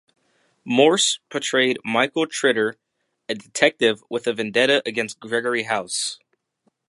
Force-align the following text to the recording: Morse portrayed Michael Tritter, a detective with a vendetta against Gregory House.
Morse 0.65 1.19
portrayed 1.29 1.77
Michael 1.85 2.25
Tritter, 2.25 2.73
a 3.29 3.35
detective 3.35 4.03
with 4.09 4.25
a 4.25 4.33
vendetta 4.33 4.81
against 4.83 5.19
Gregory 5.19 5.61
House. 5.65 6.17